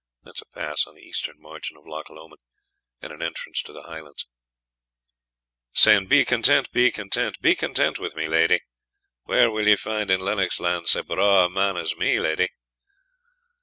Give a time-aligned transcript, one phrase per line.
[0.25, 2.41] A pass on the eastern margin of Loch Lomond,
[3.03, 4.25] and an entrance to the Highlands.
[5.73, 8.61] Saying, Be content, be content, Be content with me, lady;
[9.25, 12.49] Where will ye find in Lennox land, Sae braw a man as me, lady?